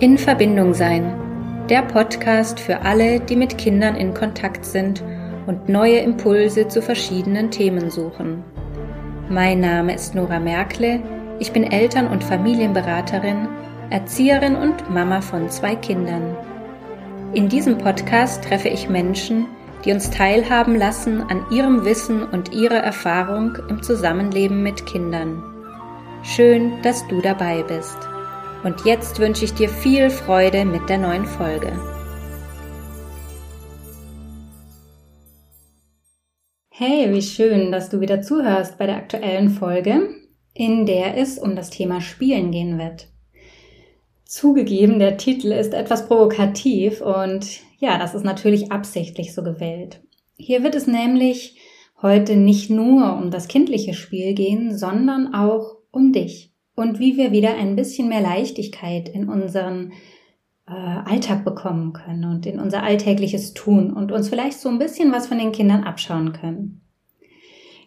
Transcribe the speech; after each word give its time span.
In 0.00 0.16
Verbindung 0.16 0.72
sein. 0.72 1.12
Der 1.68 1.82
Podcast 1.82 2.60
für 2.60 2.82
alle, 2.82 3.18
die 3.18 3.34
mit 3.34 3.58
Kindern 3.58 3.96
in 3.96 4.14
Kontakt 4.14 4.64
sind 4.64 5.02
und 5.46 5.68
neue 5.68 5.98
Impulse 5.98 6.68
zu 6.68 6.80
verschiedenen 6.80 7.50
Themen 7.50 7.90
suchen. 7.90 8.44
Mein 9.28 9.58
Name 9.58 9.94
ist 9.94 10.14
Nora 10.14 10.38
Merkle. 10.38 11.02
Ich 11.40 11.50
bin 11.50 11.64
Eltern- 11.64 12.06
und 12.06 12.22
Familienberaterin, 12.22 13.48
Erzieherin 13.90 14.54
und 14.54 14.88
Mama 14.88 15.20
von 15.20 15.50
zwei 15.50 15.74
Kindern. 15.74 16.36
In 17.34 17.48
diesem 17.48 17.78
Podcast 17.78 18.44
treffe 18.44 18.68
ich 18.68 18.88
Menschen, 18.88 19.46
die 19.84 19.90
uns 19.90 20.10
teilhaben 20.10 20.76
lassen 20.76 21.22
an 21.22 21.44
ihrem 21.50 21.84
Wissen 21.84 22.22
und 22.22 22.52
ihrer 22.52 22.78
Erfahrung 22.78 23.58
im 23.68 23.82
Zusammenleben 23.82 24.62
mit 24.62 24.86
Kindern. 24.86 25.57
Schön, 26.36 26.82
dass 26.82 27.08
du 27.08 27.22
dabei 27.22 27.62
bist. 27.62 27.96
Und 28.62 28.84
jetzt 28.84 29.18
wünsche 29.18 29.46
ich 29.46 29.54
dir 29.54 29.70
viel 29.70 30.10
Freude 30.10 30.66
mit 30.66 30.86
der 30.90 30.98
neuen 30.98 31.24
Folge. 31.24 31.72
Hey, 36.68 37.12
wie 37.14 37.22
schön, 37.22 37.72
dass 37.72 37.88
du 37.88 38.00
wieder 38.00 38.20
zuhörst 38.20 38.76
bei 38.76 38.84
der 38.84 38.96
aktuellen 38.96 39.48
Folge, 39.48 40.10
in 40.52 40.84
der 40.84 41.16
es 41.16 41.38
um 41.38 41.56
das 41.56 41.70
Thema 41.70 42.02
Spielen 42.02 42.50
gehen 42.50 42.78
wird. 42.78 43.08
Zugegeben, 44.26 44.98
der 44.98 45.16
Titel 45.16 45.50
ist 45.50 45.72
etwas 45.72 46.08
provokativ 46.08 47.00
und 47.00 47.60
ja, 47.78 47.98
das 47.98 48.14
ist 48.14 48.24
natürlich 48.24 48.70
absichtlich 48.70 49.34
so 49.34 49.42
gewählt. 49.42 50.02
Hier 50.36 50.62
wird 50.62 50.74
es 50.74 50.86
nämlich 50.86 51.56
heute 52.02 52.36
nicht 52.36 52.68
nur 52.68 53.16
um 53.16 53.30
das 53.30 53.48
kindliche 53.48 53.94
Spiel 53.94 54.34
gehen, 54.34 54.76
sondern 54.76 55.34
auch 55.34 55.77
um 55.98 56.12
dich 56.12 56.52
und 56.76 57.00
wie 57.00 57.16
wir 57.16 57.32
wieder 57.32 57.56
ein 57.56 57.74
bisschen 57.74 58.08
mehr 58.08 58.20
Leichtigkeit 58.20 59.08
in 59.08 59.28
unseren 59.28 59.92
äh, 60.68 60.72
Alltag 60.72 61.44
bekommen 61.44 61.92
können 61.92 62.24
und 62.24 62.46
in 62.46 62.60
unser 62.60 62.84
alltägliches 62.84 63.52
Tun 63.52 63.92
und 63.92 64.12
uns 64.12 64.28
vielleicht 64.28 64.58
so 64.58 64.68
ein 64.68 64.78
bisschen 64.78 65.12
was 65.12 65.26
von 65.26 65.38
den 65.38 65.52
Kindern 65.52 65.82
abschauen 65.82 66.32
können. 66.32 66.82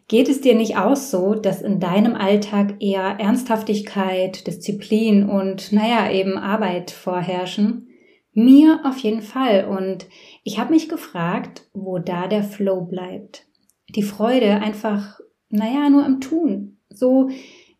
Geht 0.09 0.27
es 0.27 0.41
dir 0.41 0.55
nicht 0.55 0.75
auch 0.75 0.97
so, 0.97 1.35
dass 1.35 1.61
in 1.61 1.79
deinem 1.79 2.15
Alltag 2.15 2.75
eher 2.81 3.17
Ernsthaftigkeit, 3.17 4.45
Disziplin 4.45 5.29
und 5.29 5.71
naja, 5.71 6.11
eben 6.11 6.37
Arbeit 6.37 6.91
vorherrschen? 6.91 7.87
Mir 8.33 8.81
auf 8.83 8.97
jeden 8.97 9.21
Fall. 9.21 9.65
Und 9.69 10.07
ich 10.43 10.59
habe 10.59 10.73
mich 10.73 10.89
gefragt, 10.89 11.69
wo 11.73 11.97
da 11.97 12.27
der 12.27 12.43
Flow 12.43 12.81
bleibt. 12.81 13.47
Die 13.95 14.03
Freude 14.03 14.55
einfach, 14.55 15.21
naja, 15.47 15.89
nur 15.89 16.05
im 16.05 16.19
Tun. 16.19 16.79
So 16.89 17.29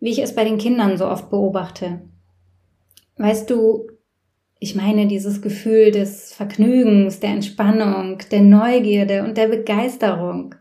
wie 0.01 0.09
ich 0.09 0.19
es 0.19 0.35
bei 0.35 0.43
den 0.43 0.57
Kindern 0.57 0.97
so 0.97 1.07
oft 1.07 1.29
beobachte. 1.29 2.01
Weißt 3.17 3.49
du, 3.49 3.87
ich 4.59 4.75
meine 4.75 5.07
dieses 5.07 5.41
Gefühl 5.41 5.91
des 5.91 6.33
Vergnügens, 6.33 7.19
der 7.19 7.29
Entspannung, 7.29 8.17
der 8.31 8.41
Neugierde 8.41 9.23
und 9.23 9.37
der 9.37 9.47
Begeisterung, 9.47 10.55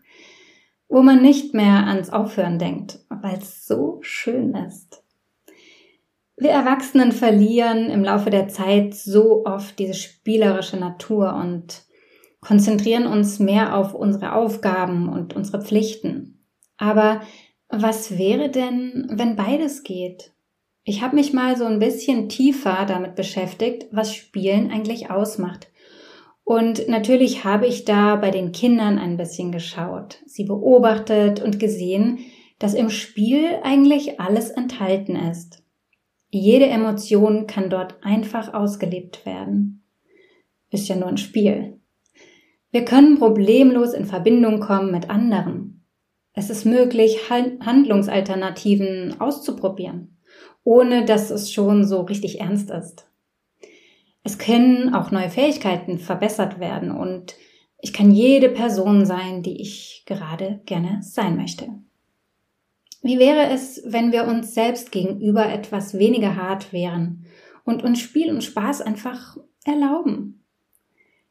wo 0.88 1.02
man 1.02 1.22
nicht 1.22 1.54
mehr 1.54 1.86
ans 1.86 2.10
Aufhören 2.10 2.58
denkt, 2.58 3.00
weil 3.08 3.38
es 3.38 3.66
so 3.66 3.98
schön 4.02 4.54
ist. 4.54 5.02
Wir 6.36 6.50
Erwachsenen 6.50 7.12
verlieren 7.12 7.90
im 7.90 8.02
Laufe 8.02 8.30
der 8.30 8.48
Zeit 8.48 8.94
so 8.94 9.44
oft 9.44 9.78
diese 9.78 9.94
spielerische 9.94 10.78
Natur 10.78 11.34
und 11.34 11.84
konzentrieren 12.40 13.06
uns 13.06 13.38
mehr 13.38 13.76
auf 13.76 13.94
unsere 13.94 14.34
Aufgaben 14.34 15.08
und 15.08 15.34
unsere 15.36 15.62
Pflichten. 15.62 16.46
Aber 16.78 17.20
was 17.70 18.18
wäre 18.18 18.50
denn, 18.50 19.06
wenn 19.10 19.36
beides 19.36 19.82
geht? 19.82 20.32
Ich 20.84 21.02
habe 21.02 21.14
mich 21.14 21.32
mal 21.32 21.56
so 21.56 21.64
ein 21.64 21.78
bisschen 21.78 22.28
tiefer 22.28 22.84
damit 22.86 23.14
beschäftigt, 23.14 23.86
was 23.92 24.14
Spielen 24.14 24.70
eigentlich 24.70 25.10
ausmacht. 25.10 25.70
Und 26.42 26.88
natürlich 26.88 27.44
habe 27.44 27.66
ich 27.66 27.84
da 27.84 28.16
bei 28.16 28.30
den 28.30 28.50
Kindern 28.50 28.98
ein 28.98 29.16
bisschen 29.16 29.52
geschaut, 29.52 30.18
sie 30.26 30.44
beobachtet 30.44 31.40
und 31.40 31.60
gesehen, 31.60 32.18
dass 32.58 32.74
im 32.74 32.90
Spiel 32.90 33.44
eigentlich 33.62 34.18
alles 34.18 34.50
enthalten 34.50 35.14
ist. 35.14 35.62
Jede 36.28 36.66
Emotion 36.66 37.46
kann 37.46 37.70
dort 37.70 38.02
einfach 38.02 38.52
ausgelebt 38.52 39.24
werden. 39.26 39.84
Ist 40.70 40.88
ja 40.88 40.96
nur 40.96 41.08
ein 41.08 41.18
Spiel. 41.18 41.78
Wir 42.72 42.84
können 42.84 43.18
problemlos 43.18 43.94
in 43.94 44.04
Verbindung 44.04 44.60
kommen 44.60 44.90
mit 44.90 45.08
anderen. 45.08 45.69
Es 46.32 46.50
ist 46.50 46.64
möglich, 46.64 47.28
Handlungsalternativen 47.28 49.20
auszuprobieren, 49.20 50.16
ohne 50.62 51.04
dass 51.04 51.30
es 51.30 51.52
schon 51.52 51.84
so 51.84 52.02
richtig 52.02 52.40
ernst 52.40 52.70
ist. 52.70 53.08
Es 54.22 54.38
können 54.38 54.94
auch 54.94 55.10
neue 55.10 55.30
Fähigkeiten 55.30 55.98
verbessert 55.98 56.60
werden 56.60 56.90
und 56.90 57.34
ich 57.80 57.92
kann 57.92 58.10
jede 58.10 58.50
Person 58.50 59.06
sein, 59.06 59.42
die 59.42 59.60
ich 59.60 60.04
gerade 60.06 60.60
gerne 60.66 60.98
sein 61.02 61.36
möchte. 61.36 61.68
Wie 63.02 63.18
wäre 63.18 63.48
es, 63.48 63.82
wenn 63.86 64.12
wir 64.12 64.26
uns 64.26 64.54
selbst 64.54 64.92
gegenüber 64.92 65.50
etwas 65.50 65.98
weniger 65.98 66.36
hart 66.36 66.72
wären 66.72 67.24
und 67.64 67.82
uns 67.82 67.98
Spiel 67.98 68.30
und 68.30 68.44
Spaß 68.44 68.82
einfach 68.82 69.38
erlauben? 69.64 70.44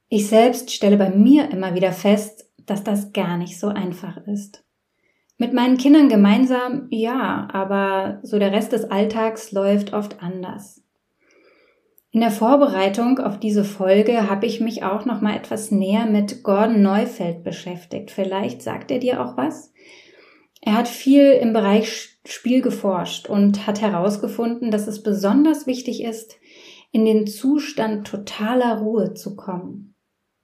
Ich 0.08 0.28
selbst 0.28 0.72
stelle 0.72 0.98
bei 0.98 1.12
mir 1.12 1.52
immer 1.52 1.76
wieder 1.76 1.92
fest, 1.92 2.50
dass 2.66 2.84
das 2.84 3.14
gar 3.14 3.38
nicht 3.38 3.60
so 3.60 3.68
einfach 3.68 4.18
ist. 4.26 4.64
Mit 5.42 5.54
meinen 5.54 5.78
Kindern 5.78 6.10
gemeinsam, 6.10 6.88
ja, 6.92 7.48
aber 7.54 8.20
so 8.24 8.40
der 8.40 8.52
Rest 8.52 8.74
des 8.74 8.92
Alltags 8.92 9.54
läuft 9.54 9.94
oft 9.94 10.22
anders. 10.22 10.84
In 12.12 12.20
der 12.20 12.30
Vorbereitung 12.30 13.20
auf 13.20 13.40
diese 13.40 13.64
Folge 13.64 14.30
habe 14.30 14.46
ich 14.46 14.60
mich 14.60 14.84
auch 14.84 15.06
noch 15.06 15.22
mal 15.22 15.38
etwas 15.38 15.72
näher 15.72 16.08
mit 16.08 16.44
Gordon 16.44 16.82
Neufeld 16.82 17.46
beschäftigt. 17.46 18.12
Vielleicht 18.12 18.62
sagt 18.62 18.92
er 18.92 19.00
dir 19.00 19.24
auch 19.24 19.38
was. 19.38 19.72
Er 20.60 20.74
hat 20.74 20.90
viel 20.90 21.32
im 21.32 21.54
Bereich 21.54 22.20
Spiel 22.26 22.62
geforscht 22.62 23.30
und 23.30 23.66
hat 23.66 23.80
herausgefunden, 23.80 24.72
dass 24.72 24.88
es 24.88 25.04
besonders 25.04 25.68
wichtig 25.68 26.04
ist, 26.04 26.36
in 26.92 27.06
den 27.06 27.28
Zustand 27.28 28.06
totaler 28.06 28.80
Ruhe 28.80 29.14
zu 29.14 29.38
kommen. 29.38 29.96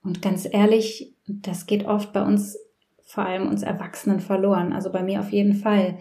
Und 0.01 0.22
ganz 0.22 0.47
ehrlich, 0.50 1.17
das 1.28 1.66
geht 1.66 1.85
oft 1.85 2.13
bei 2.13 2.23
uns 2.23 2.57
vor 3.05 3.25
allem 3.25 3.47
uns 3.47 3.61
Erwachsenen 3.61 4.19
verloren, 4.19 4.73
also 4.73 4.91
bei 4.91 5.03
mir 5.03 5.19
auf 5.21 5.31
jeden 5.31 5.53
Fall. 5.53 5.97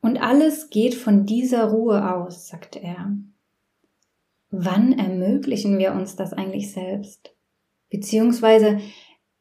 Und 0.00 0.20
alles 0.20 0.70
geht 0.70 0.94
von 0.94 1.24
dieser 1.24 1.70
Ruhe 1.70 2.14
aus, 2.14 2.48
sagte 2.48 2.80
er. 2.80 3.16
Wann 4.50 4.98
ermöglichen 4.98 5.78
wir 5.78 5.92
uns 5.92 6.16
das 6.16 6.32
eigentlich 6.32 6.72
selbst? 6.72 7.34
Beziehungsweise 7.90 8.80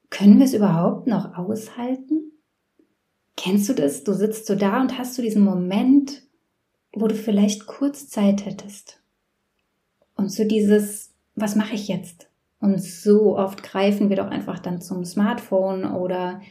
können 0.09 0.37
wir 0.37 0.45
es 0.45 0.53
überhaupt 0.53 1.07
noch 1.07 1.37
aushalten? 1.37 2.31
Kennst 3.35 3.69
du 3.69 3.73
das? 3.73 4.03
Du 4.03 4.13
sitzt 4.13 4.45
so 4.45 4.55
da 4.55 4.81
und 4.81 4.97
hast 4.97 5.17
du 5.17 5.21
diesen 5.21 5.43
Moment, 5.43 6.23
wo 6.93 7.07
du 7.07 7.15
vielleicht 7.15 7.67
kurz 7.67 8.09
Zeit 8.09 8.45
hättest. 8.45 9.01
Und 10.15 10.31
so 10.31 10.43
dieses, 10.43 11.13
was 11.35 11.55
mache 11.55 11.75
ich 11.75 11.87
jetzt? 11.87 12.26
Und 12.59 12.81
so 12.81 13.37
oft 13.37 13.63
greifen 13.63 14.09
wir 14.09 14.17
doch 14.17 14.27
einfach 14.27 14.59
dann 14.59 14.81
zum 14.81 15.05
Smartphone 15.05 15.85
oder, 15.85 16.41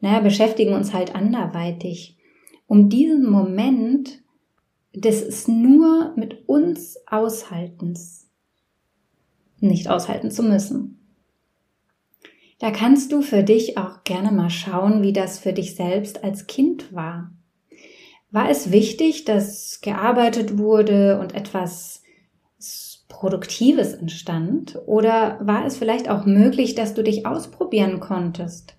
naja, 0.00 0.20
beschäftigen 0.20 0.74
uns 0.74 0.92
halt 0.92 1.14
anderweitig. 1.14 2.18
Um 2.66 2.88
diesen 2.88 3.30
Moment 3.30 4.22
des 4.94 5.48
nur 5.48 6.12
mit 6.16 6.48
uns 6.48 6.96
Aushaltens 7.06 8.30
nicht 9.60 9.88
aushalten 9.88 10.30
zu 10.30 10.42
müssen. 10.42 11.00
Da 12.58 12.70
kannst 12.70 13.10
du 13.12 13.22
für 13.22 13.42
dich 13.42 13.76
auch 13.78 14.04
gerne 14.04 14.30
mal 14.30 14.50
schauen, 14.50 15.02
wie 15.02 15.12
das 15.12 15.38
für 15.38 15.52
dich 15.52 15.74
selbst 15.74 16.22
als 16.22 16.46
Kind 16.46 16.94
war. 16.94 17.32
War 18.30 18.48
es 18.48 18.70
wichtig, 18.70 19.24
dass 19.24 19.80
gearbeitet 19.80 20.58
wurde 20.58 21.18
und 21.20 21.34
etwas 21.34 22.03
Produktives 23.08 23.94
entstand? 23.94 24.78
Oder 24.86 25.38
war 25.40 25.66
es 25.66 25.76
vielleicht 25.76 26.08
auch 26.08 26.26
möglich, 26.26 26.74
dass 26.74 26.94
du 26.94 27.02
dich 27.02 27.26
ausprobieren 27.26 28.00
konntest? 28.00 28.76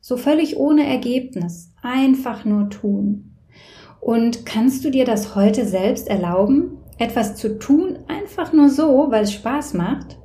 So 0.00 0.16
völlig 0.16 0.56
ohne 0.56 0.86
Ergebnis, 0.86 1.72
einfach 1.82 2.44
nur 2.44 2.70
tun. 2.70 3.36
Und 4.00 4.46
kannst 4.46 4.84
du 4.84 4.90
dir 4.90 5.04
das 5.04 5.34
heute 5.34 5.66
selbst 5.66 6.08
erlauben, 6.08 6.78
etwas 6.98 7.34
zu 7.34 7.58
tun, 7.58 7.98
einfach 8.08 8.52
nur 8.52 8.68
so, 8.68 9.10
weil 9.10 9.24
es 9.24 9.32
Spaß 9.32 9.74
macht? 9.74 10.18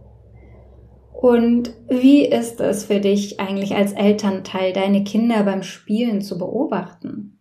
Und 1.14 1.74
wie 1.88 2.26
ist 2.26 2.60
es 2.62 2.86
für 2.86 3.00
dich 3.00 3.40
eigentlich 3.40 3.76
als 3.76 3.94
Elternteil, 3.94 4.74
deine 4.74 5.04
Kinder 5.04 5.44
beim 5.44 5.62
Spielen 5.64 6.22
zu 6.22 6.38
beobachten? 6.38 7.41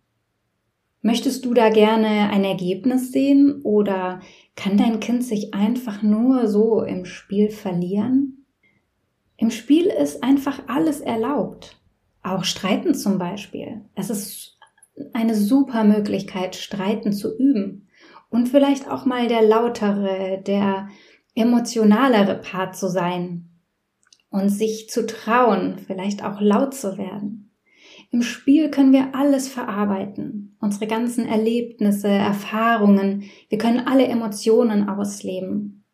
Möchtest 1.01 1.45
du 1.45 1.53
da 1.53 1.69
gerne 1.69 2.29
ein 2.29 2.43
Ergebnis 2.43 3.11
sehen 3.11 3.61
oder 3.63 4.21
kann 4.55 4.77
dein 4.77 4.99
Kind 4.99 5.23
sich 5.23 5.53
einfach 5.53 6.03
nur 6.03 6.47
so 6.47 6.83
im 6.83 7.05
Spiel 7.05 7.49
verlieren? 7.49 8.45
Im 9.37 9.49
Spiel 9.49 9.87
ist 9.87 10.23
einfach 10.23 10.61
alles 10.67 11.01
erlaubt. 11.01 11.81
Auch 12.21 12.43
Streiten 12.43 12.93
zum 12.93 13.17
Beispiel. 13.17 13.81
Es 13.95 14.11
ist 14.11 14.59
eine 15.13 15.33
super 15.33 15.83
Möglichkeit, 15.83 16.55
Streiten 16.55 17.13
zu 17.13 17.35
üben 17.35 17.87
und 18.29 18.49
vielleicht 18.49 18.87
auch 18.87 19.05
mal 19.05 19.27
der 19.27 19.41
lautere, 19.41 20.41
der 20.45 20.89
emotionalere 21.33 22.35
Part 22.35 22.75
zu 22.75 22.87
sein 22.87 23.49
und 24.29 24.49
sich 24.49 24.89
zu 24.89 25.07
trauen, 25.07 25.79
vielleicht 25.79 26.23
auch 26.23 26.39
laut 26.39 26.75
zu 26.75 26.99
werden. 26.99 27.40
Im 28.11 28.21
Spiel 28.23 28.69
können 28.69 28.91
wir 28.91 29.15
alles 29.15 29.47
verarbeiten, 29.47 30.57
unsere 30.59 30.85
ganzen 30.85 31.25
Erlebnisse, 31.25 32.09
Erfahrungen, 32.09 33.23
wir 33.47 33.57
können 33.57 33.87
alle 33.87 34.05
Emotionen 34.05 34.89
ausleben, 34.89 35.85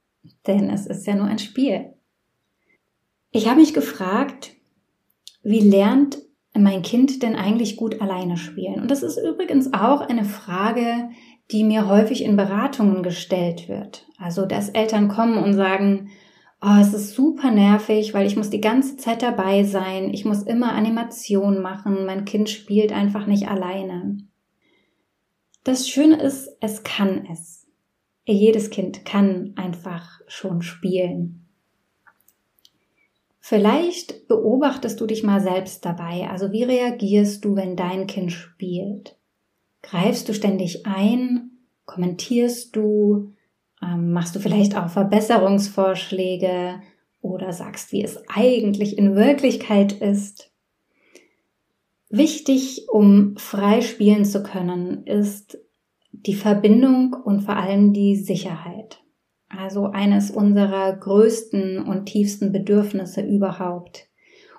denn 0.47 0.69
es 0.69 0.87
ist 0.87 1.05
ja 1.05 1.15
nur 1.15 1.27
ein 1.27 1.39
Spiel. 1.39 1.93
Ich 3.31 3.47
habe 3.47 3.59
mich 3.59 3.73
gefragt, 3.75 4.55
wie 5.43 5.59
lernt 5.59 6.17
mein 6.55 6.81
Kind 6.81 7.21
denn 7.21 7.35
eigentlich 7.35 7.77
gut 7.77 8.01
alleine 8.01 8.37
spielen? 8.37 8.81
Und 8.81 8.89
das 8.89 9.03
ist 9.03 9.17
übrigens 9.17 9.73
auch 9.73 10.01
eine 10.01 10.25
Frage, 10.25 11.09
die 11.51 11.63
mir 11.63 11.87
häufig 11.87 12.23
in 12.23 12.35
Beratungen 12.35 13.03
gestellt 13.03 13.69
wird. 13.69 14.07
Also, 14.17 14.45
dass 14.45 14.69
Eltern 14.69 15.07
kommen 15.07 15.37
und 15.37 15.53
sagen, 15.53 16.09
oh, 16.61 16.77
es 16.81 16.93
ist 16.93 17.13
super 17.13 17.51
nervig, 17.51 18.13
weil 18.13 18.25
ich 18.25 18.35
muss 18.35 18.49
die 18.49 18.61
ganze 18.61 18.97
Zeit 18.97 19.21
dabei 19.21 19.63
sein, 19.63 20.13
ich 20.13 20.25
muss 20.25 20.43
immer 20.43 20.73
Animation 20.73 21.61
machen, 21.61 22.05
mein 22.05 22.25
Kind 22.25 22.49
spielt 22.49 22.91
einfach 22.91 23.27
nicht 23.27 23.47
alleine. 23.47 24.17
Das 25.63 25.89
Schöne 25.89 26.21
ist, 26.21 26.49
es 26.61 26.83
kann 26.83 27.27
es. 27.31 27.67
Jedes 28.25 28.69
Kind 28.69 29.05
kann 29.05 29.53
einfach 29.55 30.21
schon 30.27 30.61
spielen. 30.61 31.45
Vielleicht 33.39 34.27
beobachtest 34.27 34.99
du 34.99 35.05
dich 35.05 35.23
mal 35.23 35.39
selbst 35.39 35.85
dabei. 35.85 36.27
Also 36.29 36.51
wie 36.51 36.63
reagierst 36.63 37.45
du, 37.45 37.55
wenn 37.55 37.77
dein 37.77 38.05
Kind 38.05 38.33
spielt? 38.33 39.17
Greifst 39.81 40.27
du 40.27 40.33
ständig 40.33 40.85
ein? 40.85 41.51
Kommentierst 41.85 42.75
du? 42.75 43.31
Ähm, 43.81 44.11
machst 44.11 44.35
du 44.35 44.39
vielleicht 44.39 44.75
auch 44.77 44.89
Verbesserungsvorschläge? 44.89 46.81
Oder 47.21 47.51
sagst, 47.51 47.91
wie 47.91 48.03
es 48.03 48.21
eigentlich 48.27 48.97
in 48.97 49.15
Wirklichkeit 49.15 49.91
ist? 49.91 50.51
Wichtig, 52.09 52.87
um 52.89 53.35
frei 53.37 53.81
spielen 53.81 54.23
zu 54.23 54.43
können, 54.43 55.05
ist 55.05 55.57
die 56.11 56.35
Verbindung 56.35 57.13
und 57.13 57.41
vor 57.41 57.57
allem 57.57 57.91
die 57.91 58.15
Sicherheit 58.15 59.01
also 59.49 59.87
eines 59.87 60.31
unserer 60.31 60.93
größten 60.93 61.83
und 61.83 62.05
tiefsten 62.05 62.51
Bedürfnisse 62.51 63.21
überhaupt. 63.21 64.07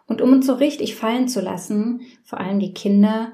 Und 0.07 0.23
um 0.23 0.33
uns 0.33 0.47
so 0.47 0.55
richtig 0.55 0.95
fallen 0.95 1.29
zu 1.29 1.41
lassen, 1.41 2.01
vor 2.25 2.41
allem 2.41 2.61
die 2.61 2.73
Kinder, 2.73 3.33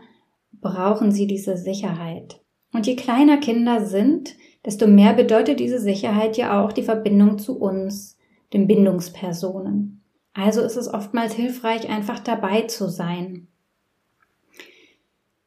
brauchen 0.53 1.13
sie 1.13 1.27
diese 1.27 1.57
Sicherheit. 1.57 2.41
Und 2.73 2.87
je 2.87 2.97
kleiner 2.97 3.37
Kinder 3.39 3.85
sind, 3.85 4.35
desto 4.65 4.87
mehr 4.87 5.13
bedeutet 5.13 5.61
diese 5.61 5.79
Sicherheit 5.79 6.37
ja 6.37 6.63
auch 6.65 6.73
die 6.73 6.83
Verbindung 6.83 7.39
zu 7.39 7.59
uns, 7.59 8.19
den 8.53 8.67
Bindungspersonen. 8.67 10.03
Also 10.33 10.63
ist 10.63 10.77
es 10.77 10.93
oftmals 10.93 11.35
hilfreich, 11.35 11.89
einfach 11.89 12.19
dabei 12.19 12.63
zu 12.63 12.89
sein. 12.89 13.49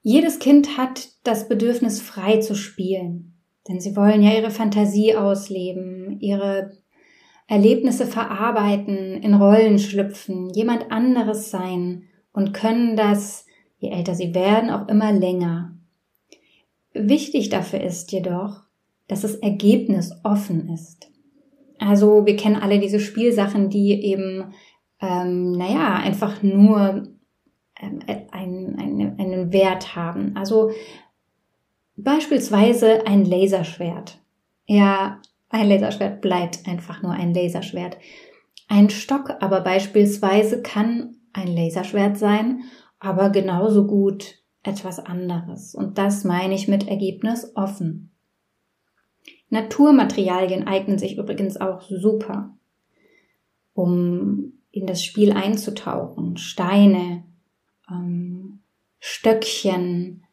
Jedes 0.01 0.39
Kind 0.39 0.77
hat 0.77 1.09
das 1.23 1.49
Bedürfnis, 1.49 2.01
frei 2.01 2.37
zu 2.37 2.55
spielen. 2.55 3.33
Denn 3.67 3.81
sie 3.81 3.97
wollen 3.97 4.23
ja 4.23 4.33
ihre 4.33 4.51
Fantasie 4.51 5.15
ausleben, 5.15 6.21
ihre 6.21 6.71
Erlebnisse 7.47 8.05
verarbeiten, 8.05 9.21
in 9.21 9.33
Rollen 9.33 9.79
schlüpfen, 9.79 10.49
jemand 10.51 10.91
anderes 10.91 11.51
sein 11.51 12.03
und 12.31 12.53
können 12.53 12.95
das, 12.95 13.45
je 13.79 13.89
älter 13.89 14.15
sie 14.15 14.33
werden, 14.33 14.69
auch 14.69 14.87
immer 14.87 15.11
länger. 15.11 15.77
Wichtig 16.93 17.49
dafür 17.49 17.81
ist 17.81 18.11
jedoch, 18.11 18.66
dass 19.07 19.21
das 19.21 19.35
Ergebnis 19.35 20.13
offen 20.23 20.69
ist. 20.69 21.09
Also 21.79 22.25
wir 22.25 22.35
kennen 22.35 22.55
alle 22.55 22.79
diese 22.79 22.99
Spielsachen, 22.99 23.69
die 23.69 24.03
eben, 24.03 24.53
ähm, 24.99 25.51
naja, 25.51 25.95
einfach 25.95 26.41
nur 26.41 27.07
ähm, 27.79 27.99
einen, 28.31 28.75
einen, 28.79 29.19
einen 29.19 29.53
Wert 29.53 29.95
haben. 29.95 30.35
Also 30.35 30.71
Beispielsweise 31.97 33.07
ein 33.07 33.25
Laserschwert. 33.25 34.19
Ja, 34.67 35.19
ein 35.49 35.67
Laserschwert 35.67 36.21
bleibt 36.21 36.67
einfach 36.67 37.01
nur 37.01 37.11
ein 37.11 37.33
Laserschwert. 37.33 37.97
Ein 38.67 38.91
Stock 38.91 39.35
aber 39.39 39.61
beispielsweise 39.61 40.61
kann 40.61 41.15
ein 41.33 41.47
Laserschwert 41.47 42.17
sein, 42.17 42.65
aber 42.99 43.31
genauso 43.31 43.87
gut 43.87 44.35
etwas 44.61 44.99
anderes. 44.99 45.73
Und 45.73 45.97
das 45.97 46.23
meine 46.23 46.53
ich 46.53 46.67
mit 46.67 46.87
Ergebnis 46.87 47.51
offen. 47.55 48.11
Naturmaterialien 49.49 50.67
eignen 50.67 50.99
sich 50.99 51.17
übrigens 51.17 51.57
auch 51.57 51.81
super, 51.81 52.55
um 53.73 54.53
in 54.71 54.85
das 54.85 55.03
Spiel 55.03 55.31
einzutauchen. 55.31 56.37
Steine, 56.37 57.23
ähm, 57.89 58.59
Stöckchen, 58.99 60.23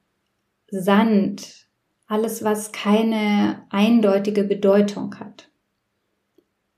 Sand, 0.68 1.68
alles, 2.06 2.44
was 2.44 2.72
keine 2.72 3.66
eindeutige 3.70 4.44
Bedeutung 4.44 5.18
hat. 5.18 5.48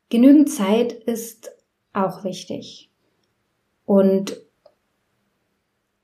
Genügend 0.08 0.50
Zeit 0.50 0.92
ist 0.92 1.50
auch 1.92 2.22
wichtig. 2.22 2.90
Und 3.84 4.40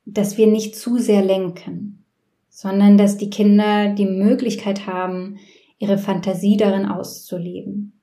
dass 0.04 0.36
wir 0.36 0.46
nicht 0.46 0.76
zu 0.76 0.98
sehr 0.98 1.22
lenken, 1.22 2.04
sondern 2.48 2.98
dass 2.98 3.16
die 3.16 3.30
Kinder 3.30 3.94
die 3.94 4.06
Möglichkeit 4.06 4.86
haben, 4.86 5.38
ihre 5.82 5.98
Fantasie 5.98 6.56
darin 6.56 6.86
auszuleben 6.86 8.02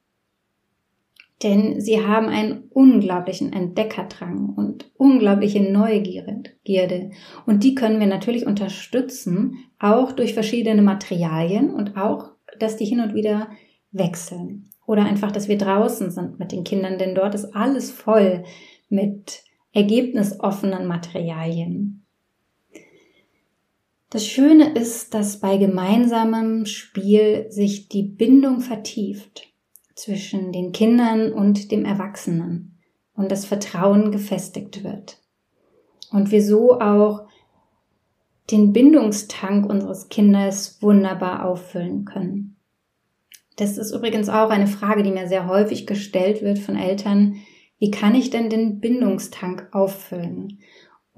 denn 1.43 1.79
sie 1.79 2.05
haben 2.05 2.27
einen 2.27 2.65
unglaublichen 2.69 3.53
Entdeckerdrang 3.53 4.53
und 4.55 4.91
unglaubliche 4.97 5.61
Neugierde. 5.61 7.11
Und 7.45 7.63
die 7.63 7.75
können 7.75 7.99
wir 7.99 8.07
natürlich 8.07 8.45
unterstützen, 8.45 9.57
auch 9.79 10.11
durch 10.11 10.33
verschiedene 10.33 10.81
Materialien 10.81 11.73
und 11.73 11.95
auch, 11.95 12.31
dass 12.59 12.75
die 12.75 12.85
hin 12.85 12.99
und 12.99 13.13
wieder 13.13 13.49
wechseln. 13.91 14.69
Oder 14.85 15.05
einfach, 15.05 15.31
dass 15.31 15.47
wir 15.47 15.57
draußen 15.57 16.11
sind 16.11 16.39
mit 16.39 16.51
den 16.51 16.63
Kindern, 16.63 16.97
denn 16.97 17.15
dort 17.15 17.35
ist 17.35 17.55
alles 17.55 17.91
voll 17.91 18.43
mit 18.89 19.43
ergebnisoffenen 19.71 20.87
Materialien. 20.87 21.98
Das 24.09 24.25
Schöne 24.25 24.73
ist, 24.73 25.13
dass 25.13 25.39
bei 25.39 25.57
gemeinsamem 25.57 26.65
Spiel 26.65 27.45
sich 27.51 27.89
die 27.89 28.01
Bindung 28.01 28.61
vertieft 28.61 29.47
zwischen 29.93 30.51
den 30.51 30.71
Kindern 30.71 31.31
und 31.31 31.71
dem 31.71 31.85
Erwachsenen 31.85 32.79
und 33.13 33.31
das 33.31 33.45
Vertrauen 33.45 34.11
gefestigt 34.11 34.83
wird. 34.83 35.19
Und 36.11 36.31
wir 36.31 36.43
so 36.43 36.79
auch 36.79 37.27
den 38.49 38.73
Bindungstank 38.73 39.69
unseres 39.69 40.09
Kindes 40.09 40.81
wunderbar 40.81 41.45
auffüllen 41.45 42.05
können. 42.05 42.55
Das 43.57 43.77
ist 43.77 43.91
übrigens 43.91 44.29
auch 44.29 44.49
eine 44.49 44.67
Frage, 44.67 45.03
die 45.03 45.11
mir 45.11 45.27
sehr 45.27 45.47
häufig 45.47 45.85
gestellt 45.85 46.41
wird 46.41 46.57
von 46.57 46.77
Eltern. 46.77 47.35
Wie 47.77 47.91
kann 47.91 48.15
ich 48.15 48.31
denn 48.31 48.49
den 48.49 48.79
Bindungstank 48.79 49.67
auffüllen? 49.71 50.59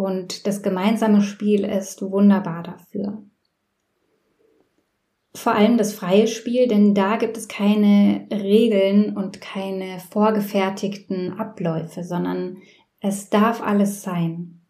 Und 0.02 0.48
das 0.48 0.64
gemeinsame 0.64 1.22
Spiel 1.22 1.64
ist 1.64 2.02
wunderbar 2.02 2.64
dafür 2.64 3.24
vor 5.34 5.54
allem 5.56 5.78
das 5.78 5.94
freie 5.94 6.28
Spiel, 6.28 6.68
denn 6.68 6.94
da 6.94 7.16
gibt 7.16 7.38
es 7.38 7.48
keine 7.48 8.28
Regeln 8.32 9.16
und 9.16 9.40
keine 9.40 10.00
vorgefertigten 10.00 11.34
Abläufe, 11.34 12.04
sondern 12.04 12.58
es 13.00 13.30
darf 13.30 13.62
alles 13.62 14.02
sein. 14.02 14.62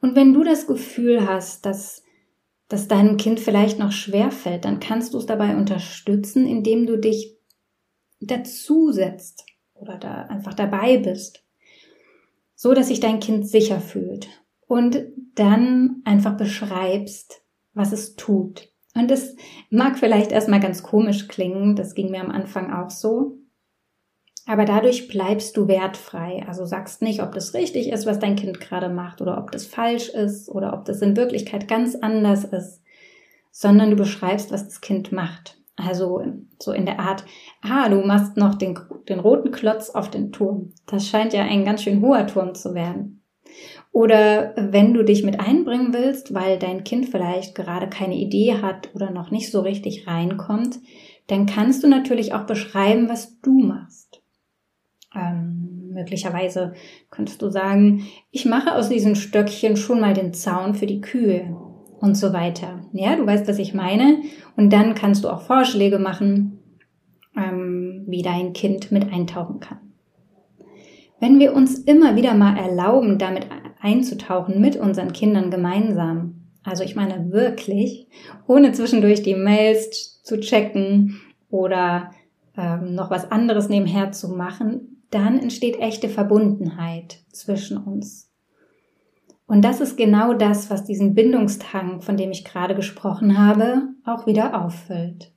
Und 0.00 0.14
wenn 0.14 0.32
du 0.32 0.44
das 0.44 0.66
Gefühl 0.66 1.26
hast, 1.26 1.66
dass, 1.66 2.04
dass 2.68 2.88
deinem 2.88 3.16
Kind 3.16 3.40
vielleicht 3.40 3.78
noch 3.78 3.92
schwer 3.92 4.30
fällt, 4.30 4.64
dann 4.64 4.80
kannst 4.80 5.14
du 5.14 5.18
es 5.18 5.26
dabei 5.26 5.56
unterstützen, 5.56 6.46
indem 6.46 6.86
du 6.86 6.96
dich 6.96 7.36
dazusetzt 8.20 9.44
oder 9.74 9.98
da 9.98 10.22
einfach 10.22 10.54
dabei 10.54 10.98
bist, 10.98 11.44
so 12.60 12.74
dass 12.74 12.88
sich 12.88 13.00
dein 13.00 13.20
Kind 13.20 13.48
sicher 13.48 13.80
fühlt 13.80 14.28
und 14.66 15.02
dann 15.34 16.02
einfach 16.04 16.36
beschreibst, 16.36 17.42
was 17.72 17.92
es 17.92 18.16
tut 18.16 18.70
und 18.94 19.10
das 19.10 19.36
mag 19.70 19.98
vielleicht 19.98 20.32
erstmal 20.32 20.60
ganz 20.60 20.82
komisch 20.82 21.28
klingen, 21.28 21.76
das 21.76 21.94
ging 21.94 22.10
mir 22.10 22.20
am 22.20 22.30
Anfang 22.30 22.72
auch 22.72 22.90
so. 22.90 23.38
Aber 24.46 24.64
dadurch 24.64 25.06
bleibst 25.06 25.56
du 25.56 25.68
wertfrei. 25.68 26.44
Also 26.46 26.64
sagst 26.64 27.02
nicht, 27.02 27.22
ob 27.22 27.32
das 27.32 27.54
richtig 27.54 27.90
ist, 27.90 28.06
was 28.06 28.18
dein 28.18 28.36
Kind 28.36 28.58
gerade 28.58 28.88
macht 28.88 29.20
oder 29.20 29.38
ob 29.38 29.52
das 29.52 29.66
falsch 29.66 30.08
ist 30.08 30.48
oder 30.48 30.72
ob 30.72 30.84
das 30.86 31.02
in 31.02 31.16
Wirklichkeit 31.16 31.68
ganz 31.68 31.94
anders 31.94 32.44
ist, 32.44 32.82
sondern 33.52 33.90
du 33.90 33.96
beschreibst, 33.96 34.50
was 34.50 34.64
das 34.64 34.80
Kind 34.80 35.12
macht. 35.12 35.59
Also 35.86 36.22
so 36.58 36.72
in 36.72 36.86
der 36.86 37.00
Art, 37.00 37.24
ah, 37.62 37.88
du 37.88 38.00
machst 38.02 38.36
noch 38.36 38.54
den, 38.54 38.78
den 39.08 39.20
roten 39.20 39.50
Klotz 39.50 39.90
auf 39.90 40.10
den 40.10 40.32
Turm. 40.32 40.72
Das 40.86 41.06
scheint 41.06 41.32
ja 41.32 41.42
ein 41.42 41.64
ganz 41.64 41.82
schön 41.82 42.00
hoher 42.00 42.26
Turm 42.26 42.54
zu 42.54 42.74
werden. 42.74 43.22
Oder 43.92 44.54
wenn 44.56 44.94
du 44.94 45.02
dich 45.02 45.24
mit 45.24 45.40
einbringen 45.40 45.92
willst, 45.92 46.32
weil 46.32 46.58
dein 46.58 46.84
Kind 46.84 47.08
vielleicht 47.08 47.54
gerade 47.54 47.88
keine 47.88 48.14
Idee 48.14 48.58
hat 48.62 48.94
oder 48.94 49.10
noch 49.10 49.30
nicht 49.30 49.50
so 49.50 49.60
richtig 49.60 50.06
reinkommt, 50.06 50.78
dann 51.26 51.46
kannst 51.46 51.82
du 51.82 51.88
natürlich 51.88 52.32
auch 52.32 52.44
beschreiben, 52.44 53.08
was 53.08 53.40
du 53.40 53.52
machst. 53.52 54.22
Ähm, 55.14 55.90
möglicherweise 55.92 56.74
könntest 57.10 57.42
du 57.42 57.50
sagen, 57.50 58.06
ich 58.30 58.46
mache 58.46 58.74
aus 58.74 58.88
diesen 58.88 59.16
Stöckchen 59.16 59.76
schon 59.76 60.00
mal 60.00 60.14
den 60.14 60.32
Zaun 60.34 60.74
für 60.74 60.86
die 60.86 61.00
Kühe 61.00 61.56
und 62.00 62.16
so 62.16 62.32
weiter. 62.32 62.80
Ja, 62.92 63.16
du 63.16 63.26
weißt, 63.26 63.46
was 63.46 63.58
ich 63.58 63.74
meine. 63.74 64.22
Und 64.56 64.72
dann 64.72 64.94
kannst 64.94 65.24
du 65.24 65.28
auch 65.28 65.42
Vorschläge 65.42 65.98
machen, 65.98 66.58
ähm, 67.36 68.04
wie 68.06 68.22
dein 68.22 68.52
Kind 68.52 68.90
mit 68.90 69.12
eintauchen 69.12 69.60
kann. 69.60 69.78
Wenn 71.20 71.38
wir 71.38 71.54
uns 71.54 71.78
immer 71.78 72.16
wieder 72.16 72.34
mal 72.34 72.56
erlauben, 72.56 73.18
damit 73.18 73.46
einzutauchen 73.80 74.60
mit 74.60 74.76
unseren 74.76 75.12
Kindern 75.12 75.50
gemeinsam, 75.50 76.46
also 76.62 76.82
ich 76.82 76.96
meine 76.96 77.30
wirklich, 77.30 78.08
ohne 78.46 78.72
zwischendurch 78.72 79.22
die 79.22 79.34
Mails 79.34 80.22
zu 80.22 80.40
checken 80.40 81.20
oder 81.50 82.10
ähm, 82.56 82.94
noch 82.94 83.10
was 83.10 83.30
anderes 83.30 83.68
nebenher 83.68 84.12
zu 84.12 84.28
machen, 84.28 85.02
dann 85.10 85.38
entsteht 85.38 85.78
echte 85.78 86.08
Verbundenheit 86.08 87.18
zwischen 87.32 87.76
uns. 87.76 88.29
Und 89.50 89.62
das 89.62 89.80
ist 89.80 89.96
genau 89.96 90.32
das, 90.32 90.70
was 90.70 90.84
diesen 90.84 91.16
Bindungstank, 91.16 92.04
von 92.04 92.16
dem 92.16 92.30
ich 92.30 92.44
gerade 92.44 92.76
gesprochen 92.76 93.36
habe, 93.36 93.88
auch 94.04 94.24
wieder 94.24 94.64
auffüllt. 94.64 95.32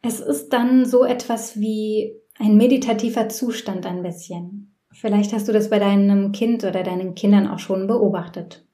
Es 0.00 0.20
ist 0.20 0.48
dann 0.54 0.86
so 0.86 1.04
etwas 1.04 1.60
wie 1.60 2.14
ein 2.38 2.56
meditativer 2.56 3.28
Zustand 3.28 3.84
ein 3.84 4.02
bisschen. 4.02 4.74
Vielleicht 4.92 5.34
hast 5.34 5.46
du 5.46 5.52
das 5.52 5.68
bei 5.68 5.78
deinem 5.78 6.32
Kind 6.32 6.64
oder 6.64 6.82
deinen 6.82 7.14
Kindern 7.14 7.48
auch 7.48 7.58
schon 7.58 7.86
beobachtet. 7.86 8.64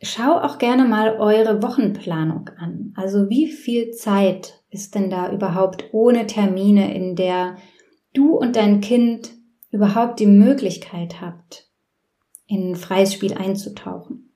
Schau 0.00 0.40
auch 0.40 0.56
gerne 0.56 0.86
mal 0.86 1.18
eure 1.18 1.62
Wochenplanung 1.62 2.48
an. 2.56 2.94
Also 2.96 3.28
wie 3.28 3.48
viel 3.48 3.90
Zeit 3.90 4.62
ist 4.70 4.94
denn 4.94 5.10
da 5.10 5.30
überhaupt 5.30 5.90
ohne 5.92 6.26
Termine, 6.26 6.94
in 6.94 7.16
der 7.16 7.56
du 8.14 8.34
und 8.38 8.56
dein 8.56 8.80
Kind 8.80 9.43
überhaupt 9.74 10.20
die 10.20 10.26
Möglichkeit 10.26 11.20
habt, 11.20 11.68
in 12.46 12.76
freies 12.76 13.12
Spiel 13.12 13.34
einzutauchen? 13.34 14.30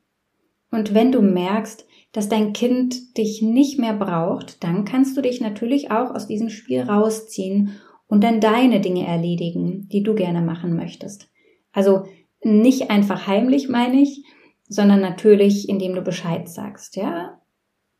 Und 0.73 0.95
wenn 0.95 1.13
du 1.13 1.23
merkst, 1.23 1.87
dass 2.13 2.29
dein 2.29 2.53
Kind 2.53 3.17
dich 3.17 3.41
nicht 3.41 3.79
mehr 3.79 3.95
braucht, 3.95 4.65
dann 4.65 4.85
kannst 4.85 5.17
du 5.17 5.23
dich 5.23 5.41
natürlich 5.41 5.93
auch 5.93 6.13
aus 6.13 6.27
diesem 6.27 6.51
Spiel 6.51 6.81
rausziehen 6.83 7.77
und 8.09 8.25
dann 8.25 8.41
deine 8.41 8.81
Dinge 8.81 9.07
erledigen, 9.07 9.89
die 9.93 10.03
du 10.03 10.15
gerne 10.15 10.43
machen 10.43 10.75
möchtest. 10.75 11.31
Also 11.73 12.05
nicht 12.43 12.91
einfach 12.91 13.29
heimlich, 13.29 13.69
meine 13.69 14.01
ich, 14.01 14.25
sondern 14.69 15.01
natürlich, 15.01 15.69
indem 15.69 15.95
du 15.95 16.03
Bescheid 16.03 16.49
sagst, 16.49 16.97
ja, 16.97 17.41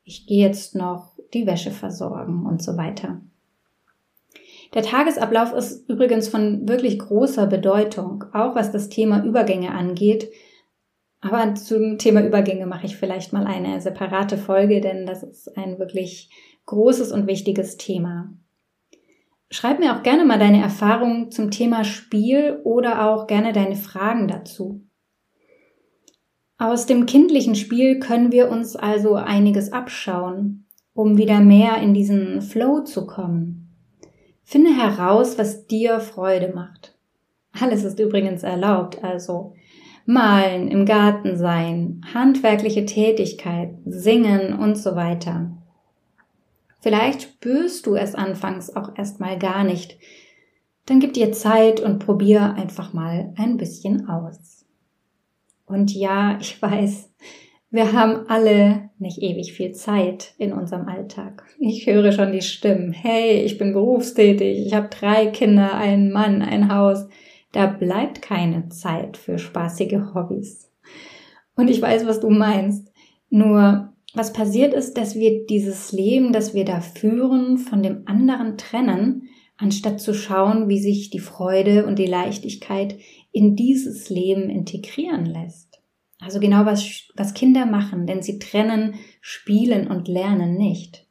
ich 0.03 0.27
gehe 0.27 0.45
jetzt 0.45 0.75
noch 0.75 1.17
die 1.35 1.47
Wäsche 1.47 1.71
versorgen 1.71 2.47
und 2.47 2.63
so 2.63 2.77
weiter. 2.77 3.21
Der 4.75 4.83
Tagesablauf 4.83 5.53
ist 5.53 5.89
übrigens 5.89 6.29
von 6.29 6.69
wirklich 6.69 6.99
großer 6.99 7.47
Bedeutung, 7.47 8.25
auch 8.33 8.55
was 8.55 8.71
das 8.71 8.89
Thema 8.89 9.25
Übergänge 9.25 9.71
angeht, 9.71 10.31
aber 11.21 11.55
zum 11.55 11.99
Thema 11.99 12.25
Übergänge 12.25 12.67
mache 12.67 12.87
ich 12.87 12.97
vielleicht 12.97 13.33
mal 13.33 13.47
eine 13.47 13.81
separate 13.81 14.39
Folge, 14.39 14.81
denn 14.81 15.05
das 15.05 15.23
ist 15.23 15.57
ein 15.57 15.79
wirklich 15.79 16.31
großes 16.67 17.13
und 17.13 17.27
wichtiges 17.27 17.77
Thema. 17.77 18.33
Schreib 19.51 19.81
mir 19.81 19.97
auch 19.97 20.03
gerne 20.03 20.25
mal 20.25 20.39
deine 20.39 20.63
Erfahrungen 20.63 21.31
zum 21.31 21.51
Thema 21.51 21.83
Spiel 21.83 22.61
oder 22.65 23.09
auch 23.09 23.27
gerne 23.27 23.53
deine 23.53 23.77
Fragen 23.77 24.29
dazu. 24.29 24.85
Aus 26.59 26.87
dem 26.87 27.07
kindlichen 27.07 27.55
Spiel 27.55 27.99
können 27.99 28.31
wir 28.31 28.51
uns 28.51 28.77
also 28.77 29.15
einiges 29.15 29.73
abschauen, 29.73 30.67
um 30.93 31.17
wieder 31.17 31.41
mehr 31.41 31.79
in 31.79 31.95
diesen 31.95 32.43
Flow 32.43 32.83
zu 32.83 33.07
kommen. 33.07 33.58
Finde 34.51 34.75
heraus, 34.75 35.37
was 35.37 35.67
dir 35.67 36.01
Freude 36.01 36.55
macht. 36.55 36.97
Alles 37.53 37.85
ist 37.85 38.01
übrigens 38.01 38.43
erlaubt, 38.43 39.05
also 39.05 39.53
Malen, 40.07 40.69
im 40.69 40.87
Garten 40.87 41.37
sein, 41.37 42.01
handwerkliche 42.15 42.87
Tätigkeit, 42.87 43.75
singen 43.85 44.59
und 44.59 44.77
so 44.77 44.97
weiter. 44.97 45.51
Vielleicht 46.81 47.25
spürst 47.25 47.85
du 47.85 47.95
es 47.95 48.15
anfangs 48.15 48.75
auch 48.75 48.97
erstmal 48.97 49.39
gar 49.39 49.65
nicht. 49.65 49.99
Dann 50.87 50.99
gib 50.99 51.13
dir 51.13 51.33
Zeit 51.33 51.81
und 51.81 51.99
probier 51.99 52.55
einfach 52.55 52.95
mal 52.95 53.35
ein 53.37 53.59
bisschen 53.59 54.09
aus. 54.09 54.65
Und 55.67 55.93
ja, 55.93 56.39
ich 56.41 56.63
weiß, 56.63 57.11
wir 57.71 57.93
haben 57.93 58.27
alle 58.29 58.91
nicht 58.99 59.19
ewig 59.23 59.53
viel 59.53 59.73
Zeit 59.73 60.35
in 60.39 60.53
unserem 60.53 60.89
Alltag. 60.89 61.45
Ich 61.59 61.87
höre 61.87 62.13
schon 62.13 62.33
die 62.33 62.43
Stimmen. 62.43 62.93
Hey, 62.93 63.43
ich 63.43 63.59
bin 63.59 63.73
berufstätig, 63.73 64.67
ich 64.67 64.75
habe 64.75 64.89
drei 64.89 65.27
Kinder, 65.27 65.75
einen 65.75 66.11
Mann, 66.11 66.41
ein 66.41 66.73
Haus. 66.73 67.07
Da 67.53 67.67
bleibt 67.67 68.23
keine 68.23 68.69
Zeit 68.69 69.17
für 69.17 69.39
spaßige 69.39 70.15
Hobbys. 70.15 70.71
Und 71.57 71.69
ich 71.69 71.83
weiß, 71.83 72.07
was 72.07 72.21
du 72.21 72.31
meinst. 72.31 72.91
Nur, 73.31 73.93
was 74.15 74.33
passiert 74.33 74.73
ist, 74.73 74.97
dass 74.97 75.15
wir 75.15 75.45
dieses 75.47 75.93
Leben, 75.93 76.33
das 76.33 76.55
wir 76.55 76.65
da 76.65 76.81
führen, 76.81 77.59
von 77.59 77.83
dem 77.83 78.03
anderen 78.07 78.57
trennen, 78.57 79.29
anstatt 79.59 80.01
zu 80.01 80.15
schauen, 80.15 80.69
wie 80.69 80.79
sich 80.79 81.11
die 81.11 81.19
Freude 81.19 81.85
und 81.85 81.99
die 81.99 82.07
Leichtigkeit 82.07 82.97
in 83.33 83.57
dieses 83.57 84.09
Leben 84.09 84.49
integrieren 84.49 85.27
lässt. 85.27 85.68
Also 86.21 86.41
genau 86.41 86.67
was, 86.67 87.09
was 87.15 87.35
Kinder 87.35 87.65
machen, 87.65 88.07
denn 88.07 88.23
sie 88.23 88.39
trennen 88.39 88.95
Spielen 89.21 89.87
und 89.87 90.09
Lernen 90.09 90.57
nicht. 90.57 91.07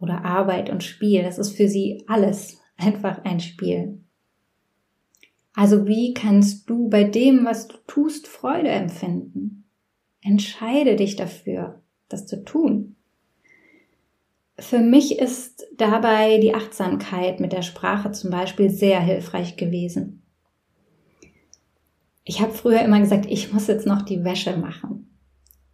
Oder 0.00 0.24
Arbeit 0.24 0.68
und 0.68 0.82
Spiel, 0.82 1.22
das 1.22 1.38
ist 1.38 1.56
für 1.56 1.68
sie 1.68 2.04
alles 2.08 2.60
einfach 2.76 3.24
ein 3.24 3.40
Spiel. 3.40 4.00
Also 5.54 5.86
wie 5.86 6.14
kannst 6.14 6.68
du 6.68 6.88
bei 6.88 7.04
dem, 7.04 7.44
was 7.44 7.68
du 7.68 7.76
tust, 7.86 8.26
Freude 8.26 8.70
empfinden? 8.70 9.64
Entscheide 10.22 10.96
dich 10.96 11.16
dafür, 11.16 11.82
das 12.08 12.26
zu 12.26 12.42
tun. 12.44 12.96
Für 14.58 14.78
mich 14.78 15.18
ist 15.18 15.66
dabei 15.76 16.38
die 16.38 16.54
Achtsamkeit 16.54 17.40
mit 17.40 17.52
der 17.52 17.62
Sprache 17.62 18.12
zum 18.12 18.30
Beispiel 18.30 18.70
sehr 18.70 19.00
hilfreich 19.00 19.56
gewesen. 19.56 20.21
Ich 22.24 22.40
habe 22.40 22.52
früher 22.52 22.80
immer 22.82 23.00
gesagt, 23.00 23.26
ich 23.28 23.52
muss 23.52 23.66
jetzt 23.66 23.86
noch 23.86 24.02
die 24.02 24.24
Wäsche 24.24 24.56
machen. 24.56 25.18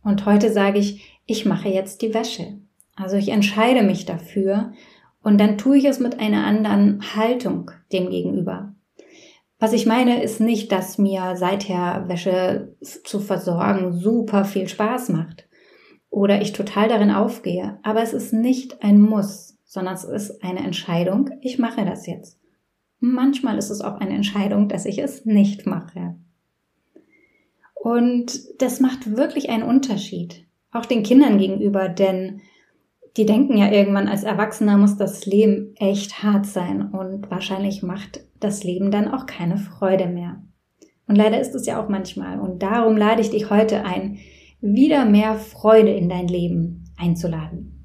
Und 0.02 0.24
heute 0.24 0.52
sage 0.52 0.78
ich, 0.78 1.20
ich 1.26 1.44
mache 1.44 1.68
jetzt 1.68 2.00
die 2.02 2.14
Wäsche. 2.14 2.58
Also 2.96 3.16
ich 3.16 3.28
entscheide 3.28 3.82
mich 3.82 4.06
dafür 4.06 4.72
und 5.22 5.38
dann 5.38 5.58
tue 5.58 5.78
ich 5.78 5.84
es 5.84 6.00
mit 6.00 6.18
einer 6.20 6.46
anderen 6.46 7.00
Haltung 7.14 7.70
dem 7.92 8.10
gegenüber. 8.10 8.74
Was 9.58 9.72
ich 9.72 9.86
meine, 9.86 10.22
ist 10.22 10.40
nicht, 10.40 10.70
dass 10.72 10.98
mir 10.98 11.36
seither 11.36 12.04
Wäsche 12.08 12.76
zu 12.80 13.20
versorgen 13.20 13.92
super 13.92 14.44
viel 14.44 14.68
Spaß 14.68 15.10
macht 15.10 15.48
oder 16.10 16.40
ich 16.40 16.52
total 16.52 16.88
darin 16.88 17.10
aufgehe. 17.10 17.78
Aber 17.82 18.02
es 18.02 18.12
ist 18.12 18.32
nicht 18.32 18.82
ein 18.82 19.00
Muss, 19.00 19.58
sondern 19.64 19.94
es 19.94 20.04
ist 20.04 20.42
eine 20.42 20.60
Entscheidung. 20.60 21.30
Ich 21.40 21.58
mache 21.58 21.84
das 21.84 22.06
jetzt. 22.06 22.38
Manchmal 23.00 23.58
ist 23.58 23.70
es 23.70 23.80
auch 23.80 24.00
eine 24.00 24.14
Entscheidung, 24.14 24.68
dass 24.68 24.86
ich 24.86 24.98
es 24.98 25.24
nicht 25.24 25.66
mache. 25.66 26.16
Und 27.88 28.60
das 28.60 28.80
macht 28.80 29.16
wirklich 29.16 29.48
einen 29.48 29.62
Unterschied. 29.62 30.44
Auch 30.72 30.84
den 30.84 31.02
Kindern 31.02 31.38
gegenüber, 31.38 31.88
denn 31.88 32.42
die 33.16 33.24
denken 33.24 33.56
ja 33.56 33.72
irgendwann, 33.72 34.08
als 34.08 34.24
Erwachsener 34.24 34.76
muss 34.76 34.98
das 34.98 35.24
Leben 35.24 35.74
echt 35.76 36.22
hart 36.22 36.44
sein 36.44 36.90
und 36.92 37.30
wahrscheinlich 37.30 37.82
macht 37.82 38.20
das 38.40 38.62
Leben 38.62 38.90
dann 38.90 39.08
auch 39.08 39.24
keine 39.24 39.56
Freude 39.56 40.06
mehr. 40.06 40.42
Und 41.06 41.16
leider 41.16 41.40
ist 41.40 41.54
es 41.54 41.64
ja 41.64 41.82
auch 41.82 41.88
manchmal. 41.88 42.38
Und 42.38 42.62
darum 42.62 42.98
lade 42.98 43.22
ich 43.22 43.30
dich 43.30 43.48
heute 43.48 43.86
ein, 43.86 44.18
wieder 44.60 45.06
mehr 45.06 45.36
Freude 45.36 45.92
in 45.92 46.10
dein 46.10 46.28
Leben 46.28 46.92
einzuladen. 46.98 47.77